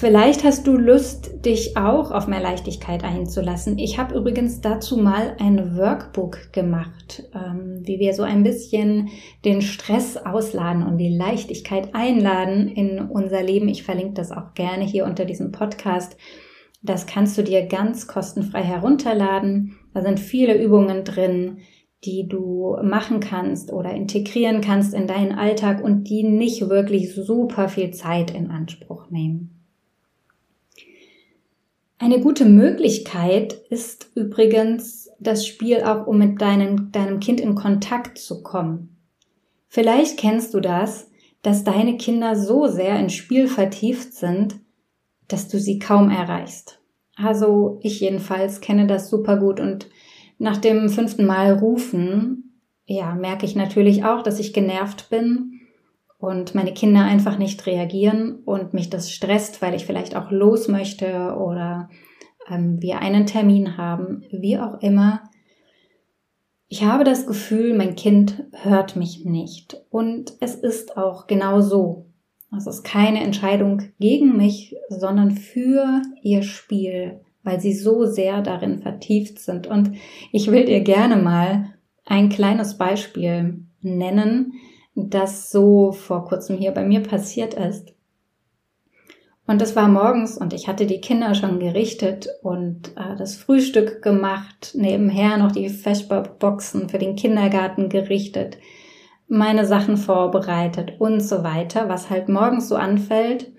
Vielleicht 0.00 0.44
hast 0.44 0.66
du 0.66 0.78
Lust, 0.78 1.44
dich 1.44 1.76
auch 1.76 2.10
auf 2.10 2.26
mehr 2.26 2.40
Leichtigkeit 2.40 3.04
einzulassen. 3.04 3.76
Ich 3.76 3.98
habe 3.98 4.16
übrigens 4.16 4.62
dazu 4.62 4.96
mal 4.96 5.36
ein 5.38 5.76
Workbook 5.76 6.54
gemacht, 6.54 7.28
ähm, 7.34 7.82
wie 7.82 7.98
wir 7.98 8.14
so 8.14 8.22
ein 8.22 8.42
bisschen 8.42 9.10
den 9.44 9.60
Stress 9.60 10.16
ausladen 10.16 10.84
und 10.84 10.96
die 10.96 11.14
Leichtigkeit 11.14 11.94
einladen 11.94 12.68
in 12.68 13.10
unser 13.10 13.42
Leben. 13.42 13.68
Ich 13.68 13.82
verlinke 13.82 14.14
das 14.14 14.32
auch 14.32 14.54
gerne 14.54 14.84
hier 14.84 15.04
unter 15.04 15.26
diesem 15.26 15.52
Podcast. 15.52 16.16
Das 16.80 17.04
kannst 17.04 17.36
du 17.36 17.42
dir 17.42 17.66
ganz 17.66 18.06
kostenfrei 18.06 18.62
herunterladen. 18.62 19.76
Da 19.92 20.00
sind 20.00 20.18
viele 20.18 20.58
Übungen 20.58 21.04
drin, 21.04 21.58
die 22.06 22.26
du 22.26 22.74
machen 22.82 23.20
kannst 23.20 23.70
oder 23.70 23.92
integrieren 23.92 24.62
kannst 24.62 24.94
in 24.94 25.06
deinen 25.06 25.32
Alltag 25.32 25.84
und 25.84 26.04
die 26.04 26.22
nicht 26.22 26.70
wirklich 26.70 27.14
super 27.14 27.68
viel 27.68 27.90
Zeit 27.90 28.30
in 28.30 28.50
Anspruch 28.50 29.10
nehmen. 29.10 29.59
Eine 32.02 32.18
gute 32.18 32.46
Möglichkeit 32.46 33.52
ist 33.68 34.10
übrigens 34.14 35.10
das 35.20 35.46
Spiel 35.46 35.82
auch, 35.82 36.06
um 36.06 36.16
mit 36.16 36.40
deinen, 36.40 36.90
deinem 36.92 37.20
Kind 37.20 37.42
in 37.42 37.54
Kontakt 37.54 38.16
zu 38.16 38.42
kommen. 38.42 38.96
Vielleicht 39.68 40.16
kennst 40.18 40.54
du 40.54 40.60
das, 40.60 41.10
dass 41.42 41.62
deine 41.62 41.98
Kinder 41.98 42.36
so 42.36 42.68
sehr 42.68 42.98
ins 42.98 43.12
Spiel 43.12 43.48
vertieft 43.48 44.14
sind, 44.14 44.56
dass 45.28 45.48
du 45.48 45.60
sie 45.60 45.78
kaum 45.78 46.08
erreichst. 46.08 46.80
Also 47.16 47.78
ich 47.82 48.00
jedenfalls 48.00 48.62
kenne 48.62 48.86
das 48.86 49.10
super 49.10 49.36
gut 49.36 49.60
und 49.60 49.90
nach 50.38 50.56
dem 50.56 50.88
fünften 50.88 51.26
Mal 51.26 51.52
rufen, 51.52 52.54
ja, 52.86 53.14
merke 53.14 53.44
ich 53.44 53.56
natürlich 53.56 54.06
auch, 54.06 54.22
dass 54.22 54.40
ich 54.40 54.54
genervt 54.54 55.10
bin 55.10 55.59
und 56.20 56.54
meine 56.54 56.74
Kinder 56.74 57.02
einfach 57.04 57.38
nicht 57.38 57.66
reagieren 57.66 58.40
und 58.44 58.74
mich 58.74 58.90
das 58.90 59.10
stresst, 59.10 59.62
weil 59.62 59.74
ich 59.74 59.86
vielleicht 59.86 60.14
auch 60.14 60.30
los 60.30 60.68
möchte 60.68 61.34
oder 61.36 61.88
ähm, 62.48 62.80
wir 62.80 63.00
einen 63.00 63.26
Termin 63.26 63.78
haben, 63.78 64.24
wie 64.30 64.58
auch 64.58 64.80
immer. 64.82 65.22
Ich 66.68 66.84
habe 66.84 67.04
das 67.04 67.26
Gefühl, 67.26 67.74
mein 67.74 67.96
Kind 67.96 68.44
hört 68.52 68.96
mich 68.96 69.24
nicht. 69.24 69.80
Und 69.90 70.34
es 70.40 70.54
ist 70.54 70.96
auch 70.96 71.26
genau 71.26 71.60
so. 71.60 72.06
Es 72.56 72.66
ist 72.66 72.84
keine 72.84 73.22
Entscheidung 73.22 73.82
gegen 73.98 74.36
mich, 74.36 74.76
sondern 74.88 75.30
für 75.30 76.02
ihr 76.22 76.42
Spiel, 76.42 77.20
weil 77.42 77.60
sie 77.60 77.72
so 77.72 78.04
sehr 78.04 78.42
darin 78.42 78.80
vertieft 78.82 79.38
sind. 79.38 79.66
Und 79.66 79.92
ich 80.32 80.50
will 80.50 80.66
dir 80.66 80.80
gerne 80.80 81.16
mal 81.16 81.74
ein 82.04 82.28
kleines 82.28 82.76
Beispiel 82.76 83.64
nennen, 83.80 84.52
das 84.94 85.50
so 85.50 85.92
vor 85.92 86.24
kurzem 86.24 86.56
hier 86.56 86.72
bei 86.72 86.84
mir 86.84 87.00
passiert 87.00 87.54
ist. 87.54 87.94
Und 89.46 89.60
es 89.62 89.74
war 89.74 89.88
morgens 89.88 90.38
und 90.38 90.52
ich 90.52 90.68
hatte 90.68 90.86
die 90.86 91.00
Kinder 91.00 91.34
schon 91.34 91.58
gerichtet 91.58 92.28
und 92.42 92.96
äh, 92.96 93.16
das 93.16 93.34
Frühstück 93.34 94.00
gemacht, 94.00 94.72
nebenher 94.74 95.38
noch 95.38 95.50
die 95.50 95.68
Vesperboxen 95.68 96.88
für 96.88 96.98
den 96.98 97.16
Kindergarten 97.16 97.88
gerichtet, 97.88 98.58
meine 99.26 99.66
Sachen 99.66 99.96
vorbereitet 99.96 101.00
und 101.00 101.20
so 101.20 101.42
weiter, 101.42 101.88
was 101.88 102.10
halt 102.10 102.28
morgens 102.28 102.68
so 102.68 102.76
anfällt. 102.76 103.52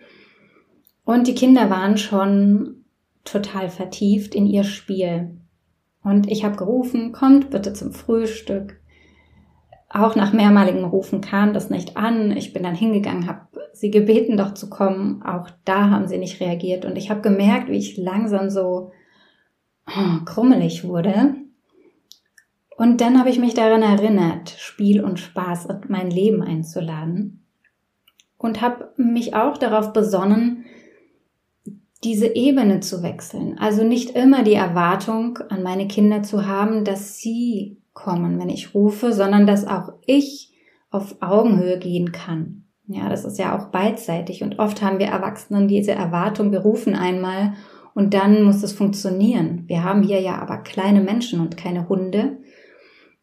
Und 1.04 1.28
die 1.28 1.36
Kinder 1.36 1.70
waren 1.70 1.98
schon 1.98 2.86
total 3.26 3.70
vertieft 3.70 4.34
in 4.34 4.48
ihr 4.48 4.64
Spiel. 4.64 5.38
Und 6.04 6.32
ich 6.32 6.44
habe 6.44 6.56
gerufen, 6.56 7.12
kommt 7.12 7.50
bitte 7.50 7.74
zum 7.74 7.92
Frühstück. 7.92 8.81
Auch 9.94 10.16
nach 10.16 10.32
mehrmaligen 10.32 10.86
Rufen 10.86 11.20
kam 11.20 11.54
das 11.54 11.70
nicht 11.70 11.98
an. 11.98 12.32
Ich 12.38 12.54
bin 12.54 12.64
dann 12.64 12.76
hingegangen, 12.76 13.28
habe 13.28 13.48
sie 13.74 13.92
gebeten, 13.92 14.38
doch 14.38 14.54
zu 14.54 14.70
kommen. 14.70 15.22
Auch 15.22 15.50
da 15.66 15.90
haben 15.90 16.08
sie 16.08 16.18
nicht 16.18 16.40
reagiert. 16.40 16.86
Und 16.86 16.98
ich 16.98 17.10
habe 17.10 17.22
gemerkt, 17.22 17.70
wie 17.70 17.78
ich 17.78 17.98
langsam 17.98 18.50
so 18.50 18.92
oh, 19.88 20.24
krummelig 20.24 20.86
wurde. 20.86 21.36
Und 22.78 23.02
dann 23.02 23.20
habe 23.20 23.30
ich 23.30 23.38
mich 23.38 23.54
daran 23.54 23.82
erinnert, 23.82 24.50
Spiel 24.58 25.04
und 25.04 25.20
Spaß 25.20 25.66
in 25.66 25.82
mein 25.90 26.10
Leben 26.10 26.42
einzuladen. 26.42 27.46
Und 28.38 28.62
habe 28.62 28.94
mich 28.96 29.36
auch 29.36 29.58
darauf 29.58 29.92
besonnen, 29.92 30.66
diese 32.06 32.34
Ebene 32.34 32.80
zu 32.80 33.04
wechseln. 33.04 33.58
Also 33.60 33.84
nicht 33.84 34.12
immer 34.12 34.44
die 34.44 34.56
Erwartung 34.56 35.38
an 35.50 35.64
meine 35.64 35.88
Kinder 35.88 36.24
zu 36.24 36.48
haben, 36.48 36.86
dass 36.86 37.18
sie 37.18 37.81
kommen, 38.04 38.40
wenn 38.40 38.50
ich 38.50 38.74
rufe, 38.74 39.14
sondern 39.14 39.46
dass 39.46 39.68
auch 39.68 39.94
ich 40.06 40.54
auf 40.90 41.16
Augenhöhe 41.22 41.80
gehen 41.80 42.12
kann. 42.12 42.66
Ja, 42.88 43.10
das 43.10 43.24
ist 43.24 43.40
ja 43.40 43.58
auch 43.58 43.68
beidseitig 43.68 44.44
und 44.44 44.60
oft 44.60 44.82
haben 44.82 45.00
wir 45.00 45.08
Erwachsenen 45.08 45.68
diese 45.68 45.94
Erwartung, 45.94 46.52
wir 46.52 46.60
rufen 46.60 46.96
einmal 46.96 47.54
und 47.94 48.14
dann 48.14 48.44
muss 48.44 48.64
es 48.64 48.74
funktionieren. 48.74 49.64
Wir 49.68 49.84
haben 49.84 50.04
hier 50.04 50.20
ja 50.20 50.40
aber 50.40 50.58
kleine 50.58 51.02
Menschen 51.02 51.40
und 51.40 51.56
keine 51.56 51.88
Hunde 51.88 52.40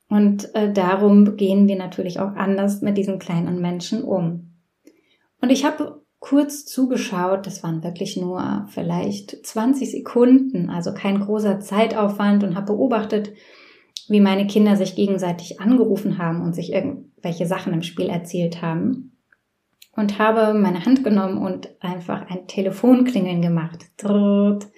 und 0.09 0.55
äh, 0.55 0.73
darum 0.73 1.37
gehen 1.37 1.69
wir 1.69 1.77
natürlich 1.77 2.19
auch 2.21 2.35
anders 2.35 2.81
mit 2.81 2.97
diesen 2.97 3.19
kleinen 3.19 3.61
Menschen 3.61 4.03
um. 4.03 4.55
Und 5.41 5.51
ich 5.51 5.65
habe 5.65 6.03
kurz 6.19 6.65
zugeschaut, 6.65 7.47
das 7.47 7.63
waren 7.63 7.85
wirklich 7.85 8.17
nur 8.17 8.67
vielleicht 8.71 9.45
20 9.47 9.91
Sekunden, 9.91 10.71
also 10.71 10.93
kein 10.95 11.21
großer 11.21 11.61
Zeitaufwand 11.61 12.43
und 12.43 12.57
habe 12.57 12.73
beobachtet, 12.73 13.33
wie 14.09 14.21
meine 14.21 14.47
Kinder 14.47 14.77
sich 14.77 14.95
gegenseitig 14.95 15.61
angerufen 15.61 16.19
haben 16.19 16.43
und 16.43 16.55
sich 16.55 16.73
irgendwelche 16.73 17.47
Sachen 17.47 17.73
im 17.73 17.83
Spiel 17.83 18.09
erzählt 18.09 18.63
haben. 18.63 19.17
Und 19.97 20.19
habe 20.19 20.55
meine 20.55 20.85
Hand 20.85 21.03
genommen 21.03 21.39
und 21.39 21.71
einfach 21.81 22.31
ein 22.31 22.47
Telefonklingeln 22.47 23.43
gemacht. 23.43 23.87
Dritt. 23.97 24.69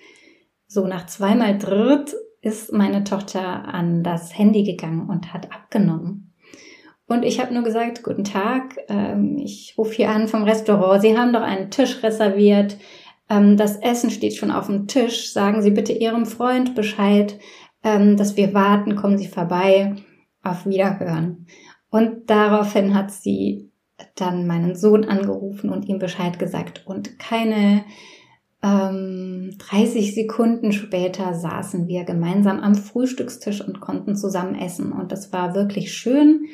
So 0.66 0.87
nach 0.87 1.07
zweimal 1.07 1.59
dritt 1.59 2.14
ist 2.40 2.73
meine 2.73 3.05
Tochter 3.05 3.43
an 3.43 4.03
das 4.03 4.37
Handy 4.38 4.62
gegangen 4.62 5.11
und 5.11 5.35
hat 5.35 5.53
abgenommen. 5.53 6.33
Und 7.07 7.25
ich 7.25 7.40
habe 7.40 7.53
nur 7.53 7.64
gesagt, 7.64 8.03
guten 8.03 8.25
Tag, 8.25 8.79
ähm, 8.88 9.37
ich 9.37 9.75
rufe 9.77 9.95
hier 9.95 10.11
an 10.11 10.29
vom 10.29 10.45
Restaurant. 10.45 11.03
Sie 11.03 11.19
haben 11.19 11.33
doch 11.33 11.43
einen 11.43 11.71
Tisch 11.71 12.03
reserviert. 12.05 12.77
Ähm, 13.29 13.57
das 13.57 13.77
Essen 13.77 14.11
steht 14.11 14.37
schon 14.37 14.53
auf 14.53 14.66
dem 14.66 14.87
Tisch. 14.87 15.33
Sagen 15.33 15.61
Sie 15.61 15.73
bitte 15.73 15.93
Ihrem 15.93 16.25
Freund 16.25 16.77
Bescheid 16.77 17.38
ähm, 17.83 18.16
dass 18.16 18.37
wir 18.37 18.55
warten, 18.55 18.97
kommen 18.97 19.19
Sie 19.19 19.29
vorbei, 19.29 19.97
auf 20.43 20.66
Wiederhören. 20.66 21.47
Und 21.90 22.31
daraufhin 22.31 22.95
hat 22.95 23.11
sie 23.11 23.71
dann 24.14 24.47
meinen 24.47 24.75
Sohn 24.75 25.05
angerufen 25.05 25.71
und 25.71 25.87
ihm 25.87 25.99
Bescheid 25.99 26.38
gesagt. 26.38 26.87
Und 26.87 27.19
keine 27.19 27.85
ähm, 28.62 29.57
30 29.59 30.14
Sekunden 30.14 30.73
später 30.73 31.35
saßen 31.35 31.88
wir 31.88 32.05
gemeinsam 32.05 32.61
am 32.61 32.75
Frühstückstisch 32.75 33.61
und 33.61 33.81
konnten 33.81 34.16
zusammen 34.16 34.55
essen. 34.55 34.93
Und 34.93 35.12
das 35.12 35.33
war 35.33 35.55
wirklich 35.55 35.93
schön. 35.93 36.47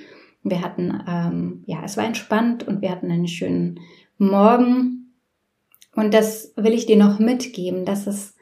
Wir 0.42 0.62
hatten, 0.62 1.02
ähm, 1.08 1.62
ja, 1.66 1.82
es 1.84 1.96
war 1.96 2.04
entspannt 2.04 2.66
und 2.66 2.80
wir 2.80 2.90
hatten 2.90 3.10
einen 3.10 3.28
schönen 3.28 3.80
Morgen. 4.18 5.14
Und 5.94 6.14
das 6.14 6.52
will 6.56 6.72
ich 6.72 6.86
dir 6.86 6.96
noch 6.96 7.18
mitgeben, 7.18 7.84
dass 7.84 8.06
es 8.06 8.35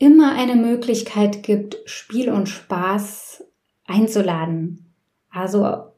immer 0.00 0.32
eine 0.32 0.56
Möglichkeit 0.56 1.44
gibt, 1.44 1.76
Spiel 1.84 2.30
und 2.30 2.48
Spaß 2.48 3.44
einzuladen. 3.86 4.94
Also 5.30 5.92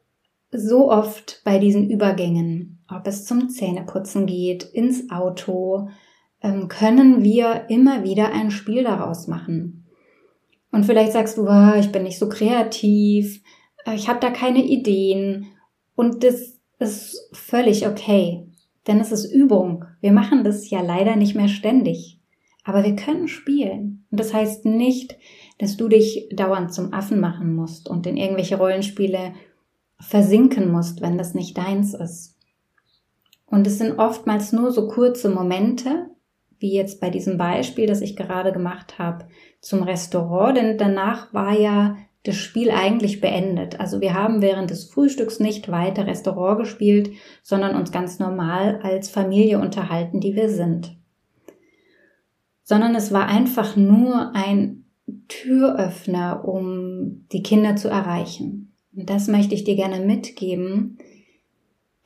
so 0.50 0.90
oft 0.90 1.40
bei 1.44 1.58
diesen 1.58 1.88
Übergängen, 1.88 2.84
ob 2.90 3.06
es 3.06 3.24
zum 3.24 3.48
Zähneputzen 3.48 4.26
geht, 4.26 4.64
ins 4.64 5.10
Auto, 5.10 5.88
ähm, 6.42 6.68
können 6.68 7.22
wir 7.22 7.66
immer 7.70 8.02
wieder 8.02 8.32
ein 8.32 8.50
Spiel 8.50 8.82
daraus 8.82 9.28
machen. 9.28 9.86
Und 10.72 10.84
vielleicht 10.84 11.12
sagst 11.12 11.38
du, 11.38 11.46
oh, 11.48 11.74
ich 11.78 11.92
bin 11.92 12.02
nicht 12.02 12.18
so 12.18 12.28
kreativ, 12.28 13.40
äh, 13.86 13.94
ich 13.94 14.08
habe 14.08 14.18
da 14.18 14.30
keine 14.30 14.64
Ideen. 14.64 15.46
Und 15.94 16.24
das 16.24 16.58
ist 16.80 17.30
völlig 17.32 17.86
okay, 17.86 18.48
denn 18.88 18.98
es 18.98 19.12
ist 19.12 19.32
Übung. 19.32 19.84
Wir 20.00 20.12
machen 20.12 20.42
das 20.42 20.68
ja 20.70 20.82
leider 20.82 21.14
nicht 21.14 21.36
mehr 21.36 21.48
ständig. 21.48 22.18
Aber 22.64 22.84
wir 22.84 22.94
können 22.94 23.28
spielen. 23.28 24.06
Und 24.10 24.20
das 24.20 24.32
heißt 24.32 24.64
nicht, 24.64 25.16
dass 25.58 25.76
du 25.76 25.88
dich 25.88 26.28
dauernd 26.32 26.72
zum 26.72 26.92
Affen 26.92 27.18
machen 27.18 27.54
musst 27.54 27.88
und 27.88 28.06
in 28.06 28.16
irgendwelche 28.16 28.56
Rollenspiele 28.56 29.34
versinken 29.98 30.70
musst, 30.70 31.00
wenn 31.00 31.18
das 31.18 31.34
nicht 31.34 31.58
deins 31.58 31.94
ist. 31.94 32.38
Und 33.46 33.66
es 33.66 33.78
sind 33.78 33.98
oftmals 33.98 34.52
nur 34.52 34.70
so 34.70 34.88
kurze 34.88 35.28
Momente, 35.28 36.06
wie 36.58 36.72
jetzt 36.72 37.00
bei 37.00 37.10
diesem 37.10 37.36
Beispiel, 37.36 37.86
das 37.86 38.00
ich 38.00 38.16
gerade 38.16 38.52
gemacht 38.52 38.98
habe, 38.98 39.26
zum 39.60 39.82
Restaurant, 39.82 40.56
denn 40.56 40.78
danach 40.78 41.34
war 41.34 41.58
ja 41.58 41.96
das 42.24 42.36
Spiel 42.36 42.70
eigentlich 42.70 43.20
beendet. 43.20 43.80
Also 43.80 44.00
wir 44.00 44.14
haben 44.14 44.42
während 44.42 44.70
des 44.70 44.84
Frühstücks 44.84 45.40
nicht 45.40 45.70
weiter 45.70 46.06
Restaurant 46.06 46.60
gespielt, 46.60 47.10
sondern 47.42 47.74
uns 47.74 47.90
ganz 47.90 48.20
normal 48.20 48.80
als 48.82 49.10
Familie 49.10 49.58
unterhalten, 49.58 50.20
die 50.20 50.36
wir 50.36 50.48
sind 50.48 50.96
sondern 52.72 52.94
es 52.94 53.12
war 53.12 53.26
einfach 53.26 53.76
nur 53.76 54.34
ein 54.34 54.86
Türöffner, 55.28 56.48
um 56.48 57.26
die 57.30 57.42
Kinder 57.42 57.76
zu 57.76 57.88
erreichen. 57.88 58.72
Und 58.96 59.10
das 59.10 59.28
möchte 59.28 59.54
ich 59.54 59.64
dir 59.64 59.76
gerne 59.76 60.00
mitgeben, 60.00 60.96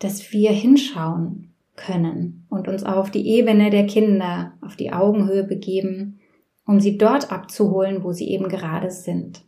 dass 0.01 0.33
wir 0.33 0.51
hinschauen 0.51 1.53
können 1.77 2.49
und 2.51 2.67
uns 2.67 2.83
auf 2.83 3.13
die 3.13 3.29
Ebene 3.29 3.71
der 3.71 3.87
Kinder, 3.87 4.55
auf 4.61 4.75
die 4.75 4.93
Augenhöhe 4.93 5.45
begeben, 5.45 6.19
um 6.67 6.81
sie 6.81 6.99
dort 6.99 7.31
abzuholen, 7.31 8.03
wo 8.03 8.11
sie 8.11 8.29
eben 8.29 8.49
gerade 8.49 8.91
sind. 8.91 9.45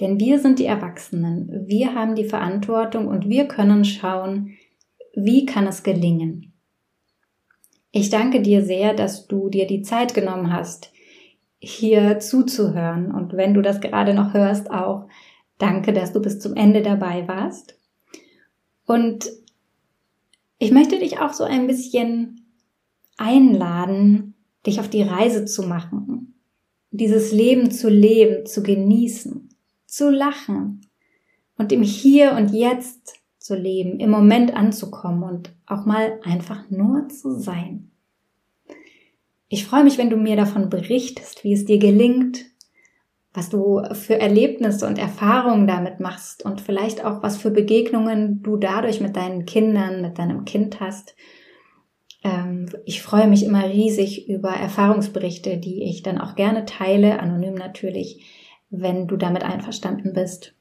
Denn 0.00 0.18
wir 0.18 0.40
sind 0.40 0.58
die 0.58 0.66
Erwachsenen, 0.66 1.64
wir 1.68 1.94
haben 1.94 2.16
die 2.16 2.24
Verantwortung 2.24 3.06
und 3.06 3.28
wir 3.28 3.46
können 3.46 3.84
schauen, 3.84 4.56
wie 5.14 5.46
kann 5.46 5.68
es 5.68 5.84
gelingen. 5.84 6.45
Ich 7.98 8.10
danke 8.10 8.42
dir 8.42 8.62
sehr, 8.62 8.92
dass 8.92 9.26
du 9.26 9.48
dir 9.48 9.66
die 9.66 9.80
Zeit 9.80 10.12
genommen 10.12 10.52
hast, 10.52 10.92
hier 11.58 12.18
zuzuhören. 12.18 13.10
Und 13.10 13.32
wenn 13.38 13.54
du 13.54 13.62
das 13.62 13.80
gerade 13.80 14.12
noch 14.12 14.34
hörst, 14.34 14.70
auch 14.70 15.08
danke, 15.56 15.94
dass 15.94 16.12
du 16.12 16.20
bis 16.20 16.38
zum 16.38 16.54
Ende 16.54 16.82
dabei 16.82 17.26
warst. 17.26 17.78
Und 18.84 19.30
ich 20.58 20.72
möchte 20.72 20.98
dich 20.98 21.20
auch 21.20 21.32
so 21.32 21.44
ein 21.44 21.66
bisschen 21.66 22.44
einladen, 23.16 24.34
dich 24.66 24.78
auf 24.78 24.90
die 24.90 25.02
Reise 25.02 25.46
zu 25.46 25.62
machen. 25.62 26.34
dieses 26.90 27.32
Leben 27.32 27.70
zu 27.70 27.88
leben, 27.88 28.44
zu 28.44 28.62
genießen, 28.62 29.48
zu 29.86 30.10
lachen 30.10 30.82
und 31.56 31.72
im 31.72 31.82
Hier 31.82 32.32
und 32.32 32.52
Jetzt 32.52 33.14
zu 33.46 33.54
leben, 33.54 34.00
im 34.00 34.10
Moment 34.10 34.54
anzukommen 34.54 35.22
und 35.22 35.54
auch 35.66 35.86
mal 35.86 36.18
einfach 36.24 36.68
nur 36.68 37.08
zu 37.08 37.38
sein. 37.38 37.92
Ich 39.48 39.64
freue 39.64 39.84
mich, 39.84 39.98
wenn 39.98 40.10
du 40.10 40.16
mir 40.16 40.34
davon 40.34 40.68
berichtest, 40.68 41.44
wie 41.44 41.52
es 41.52 41.64
dir 41.64 41.78
gelingt, 41.78 42.44
was 43.32 43.48
du 43.48 43.82
für 43.92 44.18
Erlebnisse 44.18 44.86
und 44.86 44.98
Erfahrungen 44.98 45.68
damit 45.68 46.00
machst 46.00 46.44
und 46.44 46.60
vielleicht 46.60 47.04
auch 47.04 47.22
was 47.22 47.36
für 47.36 47.50
Begegnungen 47.50 48.42
du 48.42 48.56
dadurch 48.56 49.00
mit 49.00 49.14
deinen 49.14 49.44
Kindern, 49.44 50.02
mit 50.02 50.18
deinem 50.18 50.44
Kind 50.44 50.80
hast. 50.80 51.14
Ähm, 52.24 52.66
ich 52.84 53.02
freue 53.02 53.28
mich 53.28 53.44
immer 53.44 53.68
riesig 53.68 54.28
über 54.28 54.50
Erfahrungsberichte, 54.50 55.58
die 55.58 55.84
ich 55.84 56.02
dann 56.02 56.18
auch 56.18 56.34
gerne 56.34 56.64
teile, 56.64 57.20
anonym 57.20 57.54
natürlich, 57.54 58.24
wenn 58.70 59.06
du 59.06 59.16
damit 59.16 59.44
einverstanden 59.44 60.12
bist. 60.12 60.55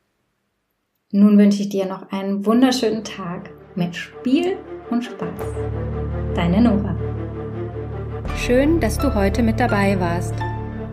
Nun 1.15 1.37
wünsche 1.37 1.61
ich 1.61 1.69
dir 1.69 1.85
noch 1.85 2.11
einen 2.11 2.45
wunderschönen 2.45 3.05
Tag 3.05 3.49
mit 3.73 3.95
Spiel 3.95 4.57
und 4.89 5.05
Spaß. 5.05 5.29
Deine 6.35 6.59
Nora. 6.59 6.93
Schön, 8.35 8.81
dass 8.81 8.97
du 8.97 9.15
heute 9.15 9.41
mit 9.41 9.61
dabei 9.61 9.97
warst. 9.97 10.33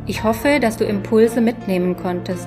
Ich 0.06 0.22
hoffe, 0.22 0.60
dass 0.60 0.76
du 0.76 0.84
Impulse 0.84 1.40
mitnehmen 1.40 1.96
konntest. 1.96 2.46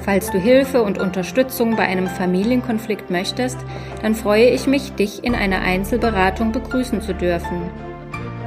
Falls 0.00 0.32
du 0.32 0.38
Hilfe 0.38 0.82
und 0.82 0.98
Unterstützung 0.98 1.76
bei 1.76 1.84
einem 1.84 2.08
Familienkonflikt 2.08 3.08
möchtest, 3.08 3.58
dann 4.02 4.16
freue 4.16 4.50
ich 4.50 4.66
mich, 4.66 4.94
dich 4.94 5.22
in 5.22 5.36
einer 5.36 5.60
Einzelberatung 5.60 6.50
begrüßen 6.50 7.02
zu 7.02 7.14
dürfen. 7.14 7.70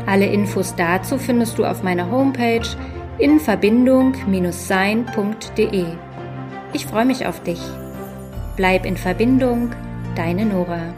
Alle 0.06 0.26
Infos 0.26 0.76
dazu 0.76 1.18
findest 1.18 1.60
du 1.60 1.64
auf 1.64 1.82
meiner 1.82 2.12
Homepage 2.12 2.68
in 3.20 3.40
verbindung-sein.de. 3.40 5.86
Ich 6.74 6.86
freue 6.86 7.06
mich 7.06 7.26
auf 7.26 7.42
dich. 7.44 7.62
Bleib 8.58 8.86
in 8.88 8.98
Verbindung, 8.98 9.72
deine 10.16 10.44
Nora. 10.44 10.92